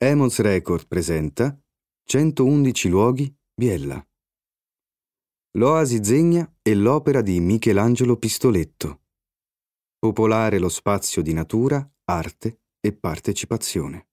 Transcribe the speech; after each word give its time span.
Emos 0.00 0.38
Record 0.38 0.86
presenta 0.86 1.60
111 2.04 2.88
luoghi 2.88 3.36
Biella. 3.52 4.00
L'Oasi 5.56 6.04
Zegna 6.04 6.48
è 6.62 6.72
l'opera 6.72 7.20
di 7.20 7.40
Michelangelo 7.40 8.16
Pistoletto. 8.16 9.00
Popolare 9.98 10.60
lo 10.60 10.68
spazio 10.68 11.20
di 11.20 11.32
natura, 11.32 11.84
arte 12.04 12.60
e 12.78 12.92
partecipazione. 12.92 14.06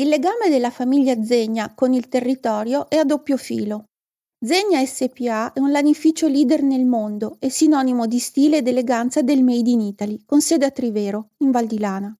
Il 0.00 0.08
legame 0.08 0.48
della 0.48 0.70
famiglia 0.70 1.22
Zegna 1.22 1.74
con 1.74 1.92
il 1.92 2.08
territorio 2.08 2.88
è 2.88 2.96
a 2.96 3.04
doppio 3.04 3.36
filo. 3.36 3.90
Zegna 4.42 4.82
SPA 4.82 5.52
è 5.52 5.58
un 5.58 5.70
lanificio 5.70 6.26
leader 6.26 6.62
nel 6.62 6.86
mondo 6.86 7.36
e 7.38 7.50
sinonimo 7.50 8.06
di 8.06 8.18
stile 8.18 8.56
ed 8.58 8.68
eleganza 8.68 9.20
del 9.20 9.44
Made 9.44 9.68
in 9.68 9.82
Italy, 9.82 10.22
con 10.24 10.40
sede 10.40 10.64
a 10.64 10.70
Trivero, 10.70 11.32
in 11.40 11.50
Val 11.50 11.66
di 11.66 11.78
Lana. 11.78 12.18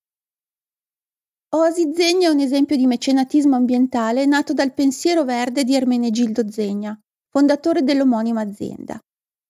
Oasi 1.51 1.95
Zegna 1.95 2.29
è 2.29 2.31
un 2.31 2.41
esempio 2.41 2.77
di 2.77 2.85
mecenatismo 2.85 3.57
ambientale 3.57 4.27
nato 4.27 4.53
dal 4.53 4.75
pensiero 4.75 5.25
verde 5.25 5.65
di 5.65 5.75
Ermenegildo 5.75 6.51
Zegna, 6.51 6.95
fondatore 7.31 7.83
dell'omonima 7.83 8.43
azienda. 8.43 9.01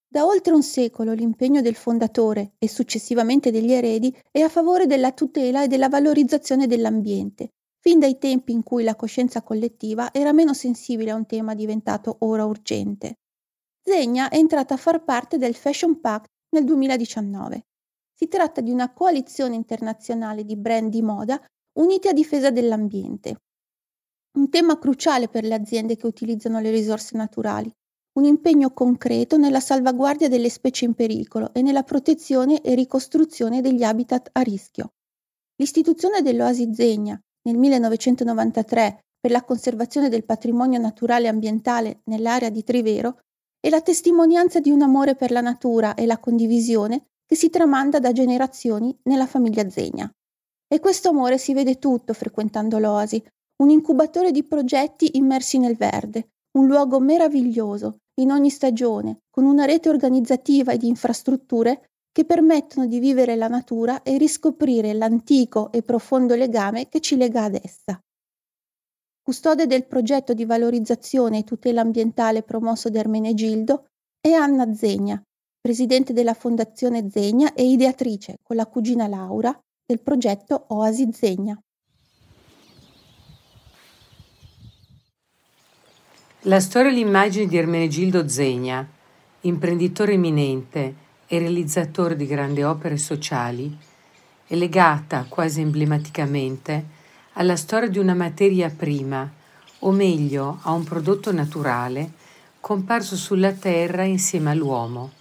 Da 0.06 0.25
oltre 0.25 0.55
un 0.55 0.62
secolo 0.62 1.12
l'impegno 1.12 1.61
del 1.61 1.75
fondatore 1.75 2.53
e 2.56 2.69
successivamente 2.69 3.51
degli 3.51 3.73
eredi 3.73 4.16
è 4.30 4.39
a 4.39 4.48
favore 4.48 4.87
della 4.87 5.11
tutela 5.11 5.65
e 5.65 5.66
della 5.66 5.89
valorizzazione 5.89 6.69
dell'ambiente, 6.69 7.55
fin 7.80 7.98
dai 7.98 8.17
tempi 8.17 8.53
in 8.53 8.62
cui 8.62 8.84
la 8.84 8.95
coscienza 8.95 9.42
collettiva 9.42 10.12
era 10.12 10.33
meno 10.33 10.55
sensibile 10.55 11.11
a 11.11 11.17
un 11.17 11.27
tema 11.27 11.56
diventato 11.56 12.19
ora 12.20 12.45
urgente. 12.45 13.15
Zegna 13.83 14.28
è 14.28 14.37
entrata 14.37 14.75
a 14.75 14.78
far 14.78 15.03
parte 15.03 15.37
del 15.37 15.56
Fashion 15.56 15.98
Pact 15.98 16.28
nel 16.51 16.62
2019. 16.62 17.67
Si 18.14 18.28
tratta 18.28 18.61
di 18.61 18.70
una 18.70 18.92
coalizione 18.92 19.56
internazionale 19.56 20.45
di 20.45 20.56
brand 20.56 20.91
di 20.91 21.03
moda 21.03 21.42
uniti 21.79 22.09
a 22.09 22.12
difesa 22.12 22.51
dell'ambiente. 22.51 23.43
Un 24.39 24.51
tema 24.51 24.79
cruciale 24.79 25.29
per 25.29 25.45
le 25.45 25.55
aziende 25.55 25.97
che 25.97 26.07
utilizzano 26.07 26.61
le 26.61 26.70
risorse 26.70 27.17
naturali, 27.17 27.73
un 28.19 28.25
impegno 28.25 28.73
concreto 28.73 29.37
nella 29.37 29.61
salvaguardia 29.61 30.29
delle 30.29 30.51
specie 30.51 30.85
in 30.85 30.95
pericolo 30.95 31.53
e 31.55 31.62
nella 31.62 31.85
protezione 31.85 32.61
e 32.61 32.75
ricostruzione 32.75 33.61
degli 33.61 33.83
habitat 33.83 34.31
a 34.33 34.41
rischio. 34.41 34.93
L'istituzione 35.57 36.20
dell'Oasi 36.23 36.73
Zegna 36.75 37.20
nel 37.43 37.57
1993 37.57 39.05
per 39.20 39.31
la 39.31 39.45
conservazione 39.45 40.09
del 40.09 40.25
patrimonio 40.25 40.81
naturale 40.81 41.27
e 41.27 41.29
ambientale 41.29 42.01
nell'area 42.05 42.51
di 42.51 42.63
Trivero 42.63 43.20
è 43.61 43.69
la 43.69 43.81
testimonianza 43.81 44.61
di 44.61 44.70
un 44.70 44.83
amore 44.83 45.15
per 45.17 45.31
la 45.31 45.41
natura 45.41 45.95
e 45.95 46.07
la 46.07 46.19
condivisione 46.19 47.07
che 47.25 47.35
si 47.35 47.51
tramanda 47.51 47.98
da 47.98 48.13
generazioni 48.13 48.97
nella 49.05 49.27
famiglia 49.27 49.69
Zegna. 49.69 50.11
E 50.70 50.80
questo 50.80 51.08
amore 51.08 51.38
si 51.38 51.55
vede 51.55 51.78
tutto 51.78 52.12
frequentando 52.12 52.78
l'Oasi, 52.78 53.24
un 53.62 53.70
incubatore 53.70 54.30
di 54.30 54.44
progetti 54.44 55.16
immersi 55.16 55.58
nel 55.58 55.77
verde, 55.77 56.28
un 56.58 56.66
luogo 56.66 57.00
meraviglioso 57.00 58.00
in 58.20 58.30
ogni 58.30 58.50
stagione, 58.50 59.20
con 59.30 59.44
una 59.44 59.64
rete 59.64 59.89
organizzativa 59.89 60.72
e 60.72 60.77
di 60.77 60.89
infrastrutture 60.89 61.89
che 62.12 62.24
permettono 62.24 62.86
di 62.86 62.98
vivere 62.98 63.36
la 63.36 63.48
natura 63.48 64.02
e 64.02 64.19
riscoprire 64.19 64.92
l'antico 64.92 65.72
e 65.72 65.83
profondo 65.83 66.34
legame 66.34 66.89
che 66.89 67.00
ci 67.00 67.16
lega 67.16 67.44
ad 67.44 67.58
essa. 67.62 67.98
Custode 69.22 69.66
del 69.66 69.86
progetto 69.86 70.34
di 70.34 70.44
valorizzazione 70.44 71.39
e 71.39 71.44
tutela 71.44 71.80
ambientale 71.80 72.42
promosso 72.42 72.91
da 72.91 72.98
Ermenegildo 72.98 73.86
è 74.20 74.33
Anna 74.33 74.74
Zegna, 74.74 75.22
presidente 75.61 76.12
della 76.12 76.34
Fondazione 76.34 77.08
Zegna 77.11 77.52
e 77.55 77.64
ideatrice, 77.70 78.36
con 78.42 78.56
la 78.56 78.66
cugina 78.66 79.06
Laura, 79.06 79.56
del 79.89 80.01
progetto 80.03 80.67
Oasi 80.69 81.09
Zegna. 81.15 81.59
La 86.43 86.61
storia 86.61 86.91
e 86.91 86.93
l'immagine 86.93 87.47
di 87.47 87.57
Ermenegildo 87.57 88.29
Zegna, 88.29 88.87
imprenditore 89.41 90.13
eminente 90.13 90.95
e 91.27 91.39
realizzatore 91.39 92.17
di 92.17 92.27
grandi 92.27 92.63
opere 92.63 92.99
sociali, 92.99 93.75
è 94.47 94.55
legata 94.57 95.25
quasi 95.27 95.63
emblematicamente 95.63 96.85
alla 97.33 97.57
storia 97.57 97.89
di 97.89 97.99
una 97.99 98.15
materia 98.15 98.69
prima, 98.69 99.27
o 99.79 99.91
meglio 99.91 100.59
a 100.65 100.73
un 100.73 100.85
prodotto 100.85 101.33
naturale 101.33 102.13
comparso 102.61 103.17
sulla 103.17 103.53
terra 103.53 104.03
insieme 104.03 104.51
all'uomo, 104.51 105.13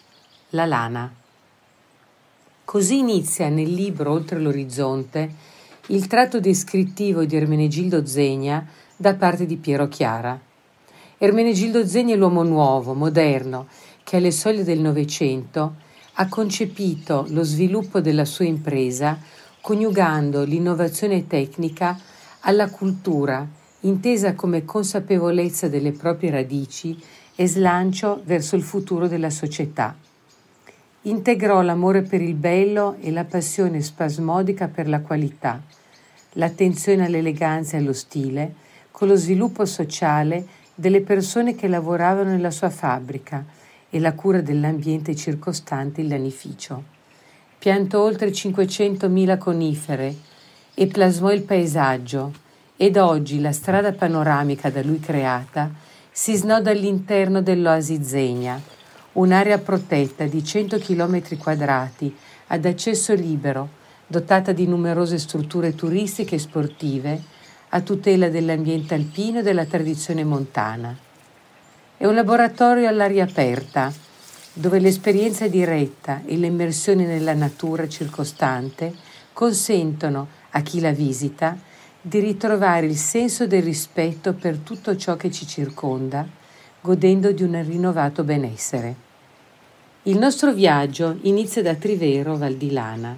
la 0.49 0.65
lana. 0.65 1.16
Così 2.67 2.97
inizia 2.97 3.47
nel 3.47 3.71
libro 3.71 4.11
Oltre 4.11 4.37
l'orizzonte 4.39 5.31
il 5.87 6.05
tratto 6.07 6.41
descrittivo 6.41 7.23
di 7.23 7.37
Ermenegildo 7.37 8.05
Zegna 8.05 8.67
da 8.93 9.15
parte 9.15 9.45
di 9.45 9.55
Piero 9.55 9.87
Chiara. 9.87 10.37
Ermenegildo 11.17 11.87
Zegna 11.87 12.13
è 12.13 12.17
l'uomo 12.17 12.43
nuovo, 12.43 12.93
moderno, 12.93 13.67
che 14.03 14.17
alle 14.17 14.31
soglie 14.31 14.65
del 14.65 14.81
Novecento 14.81 15.75
ha 16.15 16.27
concepito 16.27 17.25
lo 17.29 17.43
sviluppo 17.43 18.01
della 18.01 18.25
sua 18.25 18.43
impresa 18.43 19.17
coniugando 19.61 20.43
l'innovazione 20.43 21.25
tecnica 21.25 21.97
alla 22.41 22.69
cultura, 22.69 23.47
intesa 23.81 24.35
come 24.35 24.65
consapevolezza 24.65 25.69
delle 25.69 25.93
proprie 25.93 26.31
radici 26.31 27.01
e 27.33 27.47
slancio 27.47 28.21
verso 28.25 28.57
il 28.57 28.63
futuro 28.63 29.07
della 29.07 29.29
società 29.29 29.95
integrò 31.09 31.61
l'amore 31.61 32.01
per 32.01 32.21
il 32.21 32.33
bello 32.33 32.97
e 32.99 33.11
la 33.11 33.23
passione 33.23 33.81
spasmodica 33.81 34.67
per 34.67 34.89
la 34.89 34.99
qualità, 34.99 35.61
l'attenzione 36.33 37.05
all'eleganza 37.05 37.77
e 37.77 37.79
allo 37.79 37.93
stile, 37.93 38.53
con 38.91 39.07
lo 39.07 39.15
sviluppo 39.15 39.65
sociale 39.65 40.45
delle 40.75 41.01
persone 41.01 41.55
che 41.55 41.67
lavoravano 41.69 42.31
nella 42.31 42.51
sua 42.51 42.69
fabbrica 42.69 43.43
e 43.89 43.99
la 43.99 44.13
cura 44.13 44.41
dell'ambiente 44.41 45.15
circostante 45.15 46.01
il 46.01 46.09
lanificio. 46.09 46.83
Piantò 47.57 48.01
oltre 48.01 48.29
500.000 48.29 49.37
conifere 49.37 50.15
e 50.73 50.87
plasmò 50.87 51.31
il 51.31 51.43
paesaggio 51.43 52.33
ed 52.75 52.97
oggi 52.97 53.39
la 53.39 53.53
strada 53.53 53.93
panoramica 53.93 54.69
da 54.69 54.83
lui 54.83 54.99
creata 54.99 55.71
si 56.11 56.35
snoda 56.35 56.71
all'interno 56.71 57.41
dell'oasi 57.41 58.03
Zegna, 58.03 58.59
un'area 59.17 59.57
protetta 59.57 60.25
di 60.25 60.43
100 60.43 60.77
km 60.77 61.37
quadrati 61.37 62.15
ad 62.47 62.65
accesso 62.65 63.13
libero, 63.15 63.69
dotata 64.05 64.51
di 64.51 64.67
numerose 64.67 65.17
strutture 65.17 65.73
turistiche 65.73 66.35
e 66.35 66.39
sportive 66.39 67.21
a 67.69 67.81
tutela 67.81 68.29
dell'ambiente 68.29 68.93
alpino 68.93 69.39
e 69.39 69.41
della 69.41 69.65
tradizione 69.65 70.23
montana. 70.23 70.95
È 71.97 72.05
un 72.05 72.13
laboratorio 72.13 72.87
all'aria 72.87 73.23
aperta, 73.23 73.91
dove 74.53 74.79
l'esperienza 74.79 75.47
diretta 75.47 76.21
e 76.23 76.35
l'immersione 76.35 77.05
nella 77.05 77.33
natura 77.33 77.87
circostante 77.87 78.93
consentono 79.33 80.27
a 80.51 80.61
chi 80.61 80.79
la 80.79 80.91
visita 80.91 81.57
di 81.99 82.19
ritrovare 82.19 82.85
il 82.85 82.95
senso 82.95 83.47
del 83.47 83.63
rispetto 83.63 84.33
per 84.33 84.57
tutto 84.57 84.95
ciò 84.95 85.15
che 85.15 85.31
ci 85.31 85.47
circonda, 85.47 86.25
godendo 86.79 87.31
di 87.31 87.41
un 87.41 87.61
rinnovato 87.65 88.23
benessere. 88.23 89.06
Il 90.07 90.17
nostro 90.17 90.53
viaggio 90.53 91.17
inizia 91.23 91.61
da 91.61 91.75
Trivero, 91.75 92.37
Val 92.37 92.53
di 92.53 92.71
Lana, 92.71 93.17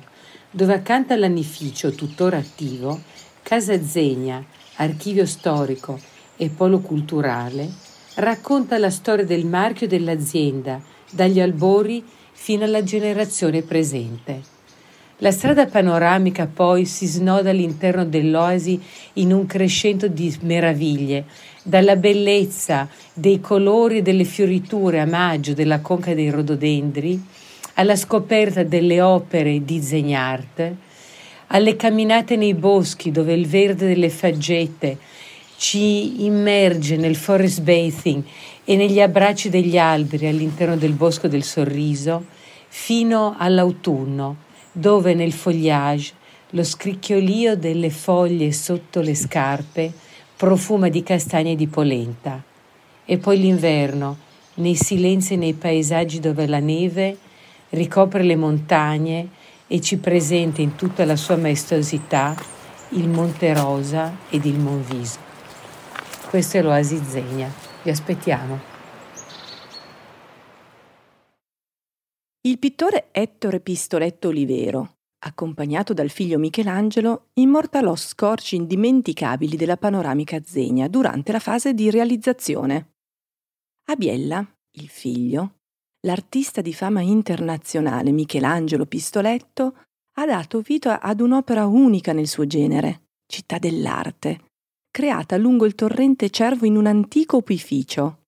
dove 0.50 0.74
accanto 0.74 1.14
all'anificio 1.14 1.92
tuttora 1.92 2.38
attivo, 2.38 3.00
Casa 3.44 3.80
Zegna, 3.84 4.44
archivio 4.78 5.28
storico 5.28 6.00
e 6.36 6.50
polo 6.50 6.80
culturale, 6.80 7.70
racconta 8.16 8.80
la 8.80 8.90
storia 8.90 9.24
del 9.24 9.46
marchio 9.46 9.86
dell'azienda 9.86 10.82
dagli 11.12 11.40
albori 11.40 12.04
fino 12.32 12.64
alla 12.64 12.82
generazione 12.82 13.62
presente. 13.62 14.59
La 15.22 15.32
strada 15.32 15.66
panoramica 15.66 16.48
poi 16.48 16.86
si 16.86 17.06
snoda 17.06 17.50
all'interno 17.50 18.06
dell'oasi 18.06 18.82
in 19.16 19.34
un 19.34 19.46
crescendo 19.46 20.08
di 20.08 20.34
meraviglie, 20.44 21.26
dalla 21.62 21.98
bellezza 21.98 22.88
dei 23.14 23.42
colori 23.42 23.98
e 23.98 24.02
delle 24.02 24.24
fioriture 24.24 25.02
a 25.02 25.06
maggio 25.06 25.54
della 25.54 25.82
conca 25.82 26.14
dei 26.14 26.30
rododendri, 26.30 27.22
alla 27.74 27.98
scoperta 27.98 28.64
delle 28.64 29.02
opere 29.02 29.66
di 29.66 29.82
Zegnart, 29.82 30.74
alle 31.48 31.76
camminate 31.76 32.38
nei 32.38 32.54
boschi 32.54 33.12
dove 33.12 33.34
il 33.34 33.46
verde 33.46 33.88
delle 33.88 34.10
faggette 34.10 34.98
ci 35.58 36.24
immerge 36.24 36.96
nel 36.96 37.18
forest 37.18 37.60
bathing 37.60 38.24
e 38.64 38.78
negli 38.78 39.02
abbracci 39.02 39.50
degli 39.50 39.78
alberi 39.78 40.28
all'interno 40.28 40.78
del 40.78 40.94
bosco 40.94 41.28
del 41.28 41.44
sorriso, 41.44 42.24
fino 42.70 43.36
all'autunno, 43.38 44.48
dove 44.80 45.14
nel 45.14 45.34
foliage 45.34 46.14
lo 46.52 46.64
scricchiolio 46.64 47.58
delle 47.58 47.90
foglie 47.90 48.52
sotto 48.54 49.02
le 49.02 49.14
scarpe 49.14 49.92
profuma 50.36 50.88
di 50.88 51.04
castagne 51.04 51.56
di 51.56 51.68
polenta. 51.68 52.42
E 53.04 53.18
poi 53.18 53.40
l'inverno, 53.40 54.18
nei 54.56 54.76
silenzi 54.76 55.34
e 55.34 55.38
nei 55.38 55.54
paesaggi 55.54 56.20
dove 56.20 56.48
la 56.48 56.60
neve 56.60 57.18
ricopre 57.72 58.24
le 58.24 58.36
montagne 58.36 59.28
e 59.68 59.82
ci 59.82 59.98
presenta 59.98 60.62
in 60.62 60.76
tutta 60.76 61.04
la 61.06 61.16
sua 61.16 61.36
maestosità 61.36 62.36
il 62.90 63.08
Monte 63.08 63.54
Rosa 63.54 64.16
ed 64.30 64.46
il 64.46 64.58
Monviso. 64.58 65.20
Questo 66.30 66.58
è 66.58 66.62
l'Oasi 66.62 67.02
Zegna. 67.06 67.52
Vi 67.84 67.90
aspettiamo. 67.90 68.79
Il 72.42 72.58
pittore 72.58 73.10
Ettore 73.12 73.60
Pistoletto 73.60 74.30
Olivero, 74.30 75.00
accompagnato 75.26 75.94
dal 75.94 76.10
figlio 76.10 76.40
Michelangelo, 76.40 77.32
immortalò 77.34 77.98
scorci 77.98 78.56
indimenticabili 78.56 79.58
della 79.58 79.76
panoramica 79.76 80.42
Zegna 80.42 80.88
durante 80.88 81.34
la 81.34 81.40
fase 81.40 81.74
di 81.74 81.90
realizzazione. 81.90 82.94
A 83.90 83.96
Biella, 83.98 84.40
il 84.78 84.88
figlio, 84.88 85.56
l'artista 86.08 86.62
di 86.62 86.74
fama 86.74 87.02
internazionale 87.02 88.12
Michelangelo 88.12 88.86
Pistoletto 88.86 89.76
ha 90.14 90.26
dato 90.26 90.62
vita 90.62 91.02
ad 91.02 91.20
un'opera 91.20 91.66
unica 91.66 92.14
nel 92.14 92.28
suo 92.28 92.48
genere, 92.48 93.08
Città 93.26 93.58
dell'arte, 93.58 94.52
creata 94.90 95.36
lungo 95.36 95.66
il 95.66 95.76
torrente 95.76 96.30
Cervo 96.30 96.66
in 96.66 96.78
un 96.78 96.86
antico 96.86 97.36
opificio. 97.36 98.28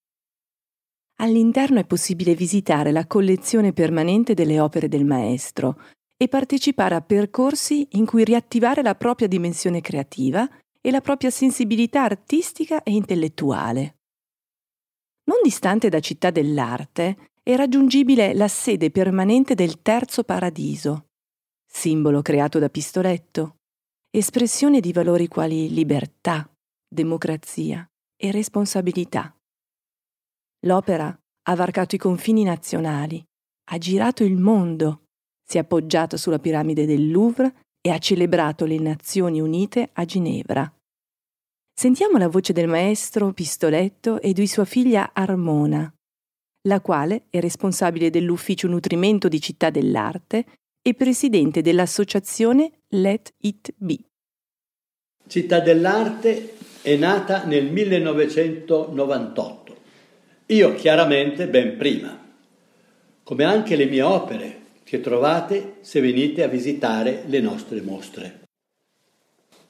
All'interno 1.21 1.79
è 1.79 1.85
possibile 1.85 2.33
visitare 2.33 2.91
la 2.91 3.06
collezione 3.06 3.73
permanente 3.73 4.33
delle 4.33 4.59
opere 4.59 4.88
del 4.88 5.06
maestro 5.06 5.79
e 6.18 6.27
partecipare 6.27 6.95
a 6.95 7.01
percorsi 7.01 7.88
in 7.91 8.07
cui 8.07 8.23
riattivare 8.23 8.81
la 8.81 8.95
propria 8.95 9.27
dimensione 9.27 9.81
creativa 9.81 10.50
e 10.81 10.89
la 10.89 11.00
propria 11.00 11.29
sensibilità 11.29 12.01
artistica 12.01 12.81
e 12.81 12.91
intellettuale. 12.91 13.97
Non 15.25 15.38
distante 15.44 15.89
da 15.89 16.00
Città 16.00 16.31
dell'Arte 16.31 17.29
è 17.44 17.56
raggiungibile 17.56 18.33
la 18.33 18.47
sede 18.47 18.89
permanente 18.89 19.53
del 19.53 19.83
Terzo 19.83 20.24
Paradiso, 20.24 21.09
simbolo 21.67 22.24
creato 22.24 22.57
da 22.57 22.69
Pistoletto, 22.69 23.57
espressione 24.09 24.79
di 24.79 24.91
valori 24.91 25.27
quali 25.27 25.69
libertà, 25.69 26.51
democrazia 26.88 27.88
e 28.17 28.31
responsabilità. 28.31 29.35
L'opera 30.65 31.17
ha 31.43 31.55
varcato 31.55 31.95
i 31.95 31.97
confini 31.97 32.43
nazionali, 32.43 33.23
ha 33.71 33.77
girato 33.77 34.23
il 34.23 34.37
mondo, 34.37 35.03
si 35.43 35.57
è 35.57 35.61
appoggiato 35.61 36.17
sulla 36.17 36.39
piramide 36.39 36.85
del 36.85 37.09
Louvre 37.09 37.55
e 37.81 37.89
ha 37.89 37.97
celebrato 37.97 38.65
le 38.65 38.77
Nazioni 38.77 39.41
Unite 39.41 39.89
a 39.93 40.05
Ginevra. 40.05 40.71
Sentiamo 41.73 42.17
la 42.17 42.27
voce 42.27 42.53
del 42.53 42.67
maestro 42.67 43.33
Pistoletto 43.33 44.21
e 44.21 44.33
di 44.33 44.45
sua 44.45 44.65
figlia 44.65 45.11
Armona, 45.13 45.91
la 46.67 46.79
quale 46.79 47.23
è 47.29 47.39
responsabile 47.39 48.11
dell'ufficio 48.11 48.67
nutrimento 48.67 49.27
di 49.27 49.41
Città 49.41 49.71
dell'Arte 49.71 50.45
e 50.81 50.93
presidente 50.93 51.61
dell'associazione 51.61 52.81
Let 52.89 53.33
It 53.37 53.73
Be. 53.77 53.97
Città 55.27 55.59
dell'Arte 55.59 56.55
è 56.81 56.95
nata 56.97 57.45
nel 57.45 57.71
1998, 57.71 59.60
io 60.51 60.74
chiaramente 60.74 61.48
ben 61.48 61.77
prima, 61.77 62.19
come 63.24 63.44
anche 63.45 63.77
le 63.77 63.86
mie 63.86 64.01
opere 64.01 64.59
che 64.83 65.00
trovate 65.00 65.75
se 65.80 66.01
venite 66.01 66.44
a 66.44 66.50
visitare 66.50 67.24
le 67.27 67.39
nostre 67.39 67.81
mostre. 67.81 68.42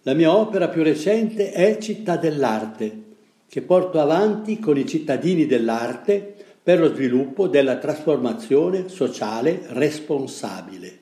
La 0.02 0.16
mia 0.16 0.36
opera 0.36 0.70
più 0.70 0.82
recente 0.82 1.52
è 1.52 1.78
Città 1.78 2.18
dell'Arte, 2.18 3.04
che 3.48 3.62
porto 3.62 4.00
avanti 4.00 4.58
con 4.58 4.76
i 4.76 4.88
cittadini 4.88 5.46
dell'arte 5.46 6.34
per 6.64 6.80
lo 6.80 6.88
sviluppo 6.88 7.48
della 7.48 7.78
trasformazione 7.78 8.90
sociale 8.90 9.62
responsabile. 9.68 11.00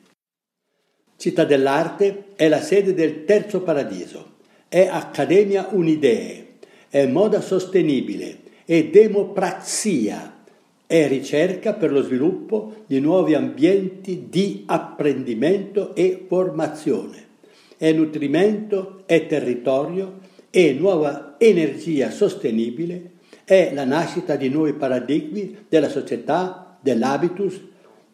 Città 1.16 1.46
dell'Arte 1.46 2.26
è 2.36 2.50
la 2.50 2.62
sede 2.62 2.94
del 2.94 3.24
Terzo 3.24 3.62
Paradiso, 3.62 4.40
è 4.68 4.88
Accademia 4.88 5.68
Unidee, 5.72 6.58
è 6.90 7.06
moda 7.06 7.40
sostenibile, 7.40 8.48
è 8.69 8.86
democrazia, 8.86 10.44
è 10.86 11.07
ricerca 11.07 11.74
per 11.74 11.92
lo 11.92 12.04
sviluppo 12.04 12.83
di 12.86 13.00
nuovi 13.00 13.33
ambienti 13.33 14.27
di 14.30 14.62
apprendimento 14.68 15.95
e 15.95 16.25
formazione, 16.27 17.25
è 17.77 17.92
nutrimento, 17.92 19.01
è 19.07 19.25
territorio, 19.25 20.19
è 20.51 20.71
nuova 20.74 21.33
energia 21.39 22.12
sostenibile, 22.12 23.13
è 23.44 23.71
la 23.74 23.86
nascita 23.86 24.36
di 24.36 24.50
nuovi 24.50 24.74
paradigmi 24.74 25.66
della 25.68 25.89
società, 25.89 26.77
dell'habitus, 26.80 27.60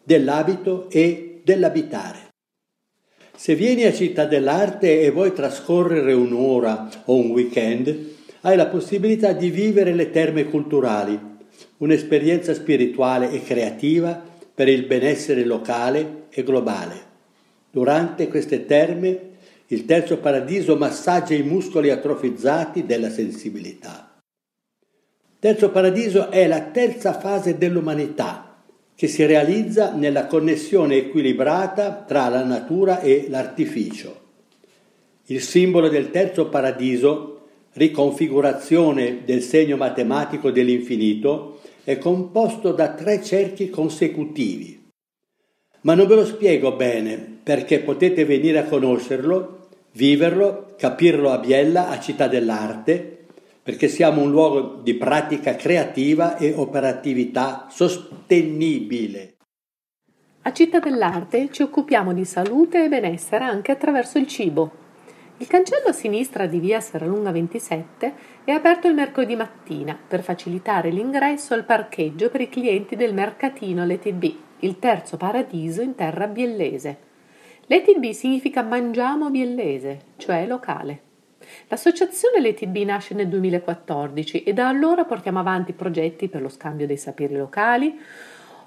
dell'abito 0.02 0.88
e 0.88 1.42
dell'abitare. 1.44 2.30
Se 3.36 3.54
vieni 3.54 3.84
a 3.84 3.92
Città 3.92 4.24
dell'Arte 4.24 5.02
e 5.02 5.10
vuoi 5.10 5.34
trascorrere 5.34 6.14
un'ora 6.14 6.88
o 7.04 7.14
un 7.14 7.28
weekend, 7.28 8.14
hai 8.46 8.56
la 8.56 8.66
possibilità 8.66 9.32
di 9.32 9.50
vivere 9.50 9.92
le 9.92 10.10
terme 10.10 10.44
culturali, 10.44 11.18
un'esperienza 11.78 12.54
spirituale 12.54 13.32
e 13.32 13.42
creativa 13.42 14.22
per 14.54 14.68
il 14.68 14.84
benessere 14.86 15.44
locale 15.44 16.26
e 16.30 16.44
globale. 16.44 16.94
Durante 17.72 18.28
queste 18.28 18.64
terme 18.64 19.18
il 19.66 19.84
terzo 19.84 20.18
paradiso 20.18 20.76
massaggia 20.76 21.34
i 21.34 21.42
muscoli 21.42 21.90
atrofizzati 21.90 22.86
della 22.86 23.10
sensibilità. 23.10 24.16
Terzo 25.40 25.70
paradiso 25.70 26.30
è 26.30 26.46
la 26.46 26.60
terza 26.60 27.18
fase 27.18 27.58
dell'umanità 27.58 28.62
che 28.94 29.08
si 29.08 29.26
realizza 29.26 29.92
nella 29.92 30.26
connessione 30.26 30.94
equilibrata 30.94 32.04
tra 32.06 32.28
la 32.28 32.44
natura 32.44 33.00
e 33.00 33.26
l'artificio. 33.28 34.20
Il 35.26 35.40
simbolo 35.40 35.88
del 35.88 36.12
terzo 36.12 36.48
paradiso, 36.48 37.35
riconfigurazione 37.76 39.22
del 39.24 39.42
segno 39.42 39.76
matematico 39.76 40.50
dell'infinito, 40.50 41.60
è 41.84 41.98
composto 41.98 42.72
da 42.72 42.94
tre 42.94 43.22
cerchi 43.22 43.70
consecutivi. 43.70 44.82
Ma 45.82 45.94
non 45.94 46.06
ve 46.06 46.14
lo 46.14 46.24
spiego 46.24 46.72
bene 46.72 47.38
perché 47.42 47.80
potete 47.80 48.24
venire 48.24 48.58
a 48.58 48.64
conoscerlo, 48.64 49.68
viverlo, 49.92 50.74
capirlo 50.76 51.30
a 51.30 51.38
Biella, 51.38 51.88
a 51.90 52.00
Città 52.00 52.26
dell'Arte, 52.26 53.26
perché 53.62 53.88
siamo 53.88 54.22
un 54.22 54.30
luogo 54.30 54.80
di 54.82 54.94
pratica 54.94 55.54
creativa 55.54 56.38
e 56.38 56.54
operatività 56.56 57.66
sostenibile. 57.70 59.36
A 60.42 60.52
Città 60.52 60.78
dell'Arte 60.78 61.48
ci 61.50 61.62
occupiamo 61.62 62.14
di 62.14 62.24
salute 62.24 62.84
e 62.84 62.88
benessere 62.88 63.44
anche 63.44 63.72
attraverso 63.72 64.18
il 64.18 64.26
cibo. 64.26 64.85
Il 65.38 65.48
cancello 65.48 65.88
a 65.88 65.92
sinistra 65.92 66.46
di 66.46 66.58
via 66.58 66.80
Serralunga 66.80 67.30
27 67.30 68.14
è 68.42 68.52
aperto 68.52 68.88
il 68.88 68.94
mercoledì 68.94 69.36
mattina 69.36 69.94
per 69.94 70.22
facilitare 70.22 70.88
l'ingresso 70.88 71.52
al 71.52 71.64
parcheggio 71.64 72.30
per 72.30 72.40
i 72.40 72.48
clienti 72.48 72.96
del 72.96 73.12
mercatino 73.12 73.84
LTB, 73.84 74.24
il 74.60 74.78
terzo 74.78 75.18
paradiso 75.18 75.82
in 75.82 75.94
terra 75.94 76.26
biellese. 76.26 76.96
LTB 77.66 78.12
significa 78.12 78.62
mangiamo 78.62 79.28
biellese, 79.28 79.98
cioè 80.16 80.46
locale. 80.46 81.00
L'associazione 81.68 82.40
LTB 82.40 82.76
nasce 82.78 83.12
nel 83.12 83.28
2014 83.28 84.42
e 84.42 84.54
da 84.54 84.68
allora 84.68 85.04
portiamo 85.04 85.38
avanti 85.38 85.74
progetti 85.74 86.28
per 86.28 86.40
lo 86.40 86.48
scambio 86.48 86.86
dei 86.86 86.96
saperi 86.96 87.36
locali 87.36 88.00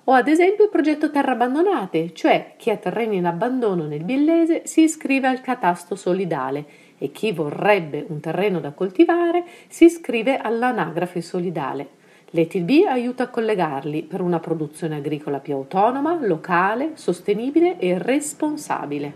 o 0.10 0.14
ad 0.14 0.28
esempio 0.28 0.64
il 0.64 0.72
progetto 0.72 1.12
Terre 1.12 1.32
Abbandonate, 1.32 2.14
cioè 2.14 2.54
chi 2.58 2.72
ha 2.72 2.78
terreni 2.78 3.18
in 3.18 3.28
abbandono 3.28 3.86
nel 3.86 4.04
Biellese 4.04 4.64
si 4.66 4.82
iscrive 4.82 5.28
al 5.28 5.40
catasto 5.40 5.96
solidale 5.96 6.66
e 6.98 7.12
chi 7.12 7.32
vorrebbe 7.32 8.04
un 8.10 8.20
terreno 8.20 8.60
da 8.60 8.72
coltivare 8.72 9.44
si 9.68 9.86
iscrive 9.86 10.38
all'anagrafe 10.38 11.22
solidale. 11.22 11.90
L'ETB 12.32 12.88
aiuta 12.88 13.24
a 13.24 13.28
collegarli 13.28 14.02
per 14.02 14.22
una 14.22 14.40
produzione 14.40 14.96
agricola 14.96 15.40
più 15.40 15.54
autonoma, 15.54 16.18
locale, 16.20 16.94
sostenibile 16.96 17.78
e 17.78 18.00
responsabile. 18.00 19.14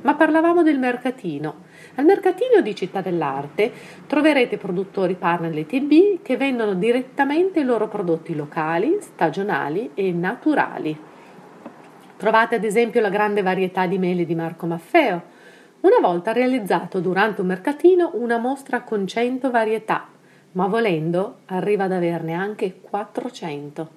Ma 0.00 0.14
parlavamo 0.14 0.62
del 0.62 0.78
mercatino. 0.78 1.61
Al 1.96 2.04
mercatino 2.04 2.60
di 2.62 2.74
Città 2.74 3.00
dell'Arte 3.00 3.72
troverete 4.06 4.56
produttori 4.56 5.14
partner 5.14 5.54
LTB 5.54 6.22
che 6.22 6.36
vendono 6.36 6.74
direttamente 6.74 7.60
i 7.60 7.64
loro 7.64 7.88
prodotti 7.88 8.34
locali, 8.34 8.98
stagionali 9.00 9.90
e 9.94 10.12
naturali. 10.12 10.98
Trovate 12.16 12.54
ad 12.54 12.64
esempio 12.64 13.00
la 13.00 13.08
grande 13.08 13.42
varietà 13.42 13.86
di 13.86 13.98
mele 13.98 14.24
di 14.24 14.34
Marco 14.34 14.66
Maffeo. 14.66 15.22
Una 15.80 15.98
volta 16.00 16.32
realizzato 16.32 17.00
durante 17.00 17.40
un 17.40 17.48
mercatino 17.48 18.12
una 18.14 18.38
mostra 18.38 18.82
con 18.82 19.06
100 19.06 19.50
varietà, 19.50 20.06
ma 20.52 20.66
volendo 20.66 21.38
arriva 21.46 21.84
ad 21.84 21.92
averne 21.92 22.32
anche 22.32 22.80
400. 22.80 23.88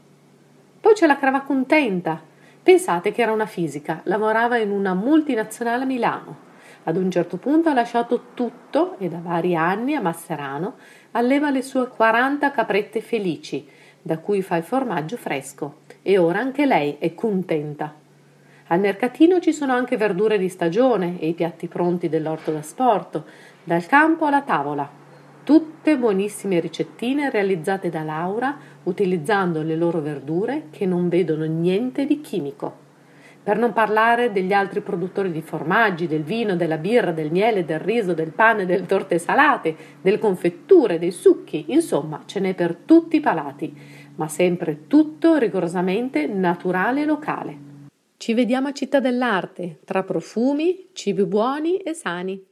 Poi 0.81 0.93
c'è 0.93 1.05
la 1.05 1.17
crava 1.17 1.41
contenta. 1.41 2.19
Pensate 2.63 3.11
che 3.11 3.21
era 3.21 3.31
una 3.31 3.45
fisica, 3.45 4.01
lavorava 4.05 4.57
in 4.57 4.71
una 4.71 4.95
multinazionale 4.95 5.83
a 5.83 5.85
Milano. 5.87 6.44
Ad 6.87 6.97
un 6.97 7.09
certo 7.09 7.37
punto 7.37 7.69
ha 7.69 7.73
lasciato 7.73 8.27
tutto 8.35 8.95
e 8.99 9.09
da 9.09 9.19
vari 9.19 9.55
anni 9.55 9.95
a 9.95 10.01
Masserano 10.01 10.75
alleva 11.11 11.49
le 11.49 11.63
sue 11.63 11.87
40 11.87 12.51
caprette 12.51 13.01
felici, 13.01 13.67
da 13.99 14.19
cui 14.19 14.43
fa 14.43 14.57
il 14.57 14.63
formaggio 14.63 15.17
fresco, 15.17 15.77
e 16.03 16.19
ora 16.19 16.39
anche 16.39 16.67
lei 16.67 16.97
è 16.99 17.15
contenta. 17.15 17.91
Al 18.67 18.79
mercatino 18.79 19.39
ci 19.39 19.51
sono 19.51 19.73
anche 19.73 19.97
verdure 19.97 20.37
di 20.37 20.47
stagione 20.47 21.19
e 21.19 21.27
i 21.29 21.33
piatti 21.33 21.65
pronti 21.65 22.07
dell'orto 22.07 22.51
da 22.51 22.61
sport, 22.61 23.23
dal 23.63 23.85
campo 23.87 24.25
alla 24.25 24.41
tavola. 24.41 24.87
Tutte 25.43 25.97
buonissime 25.97 26.59
ricettine 26.59 27.31
realizzate 27.31 27.89
da 27.89 28.03
Laura 28.03 28.57
utilizzando 28.83 29.63
le 29.63 29.75
loro 29.75 30.01
verdure 30.01 30.67
che 30.69 30.85
non 30.85 31.09
vedono 31.09 31.45
niente 31.45 32.05
di 32.05 32.21
chimico. 32.21 32.84
Per 33.45 33.59
non 33.59 33.73
parlare 33.73 34.31
degli 34.31 34.53
altri 34.53 34.81
produttori 34.81 35.31
di 35.31 35.43
formaggi, 35.43 36.07
del 36.07 36.23
vino, 36.23 36.55
della 36.55 36.79
birra, 36.79 37.11
del 37.11 37.29
miele, 37.29 37.63
del 37.63 37.77
riso, 37.77 38.15
del 38.15 38.31
pane, 38.31 38.65
delle 38.65 38.87
torte 38.87 39.19
salate, 39.19 39.75
delle 40.01 40.17
confetture, 40.17 40.97
dei 40.97 41.11
succhi, 41.11 41.65
insomma, 41.67 42.23
ce 42.25 42.39
n'è 42.39 42.55
per 42.55 42.73
tutti 42.73 43.17
i 43.17 43.19
palati, 43.19 43.71
ma 44.15 44.27
sempre 44.27 44.87
tutto 44.87 45.37
rigorosamente 45.37 46.25
naturale 46.25 47.03
e 47.03 47.05
locale. 47.05 47.57
Ci 48.17 48.33
vediamo 48.33 48.69
a 48.69 48.73
Città 48.73 48.99
dell'Arte, 48.99 49.77
tra 49.85 50.01
profumi, 50.01 50.87
cibi 50.93 51.23
buoni 51.23 51.77
e 51.77 51.93
sani. 51.93 52.43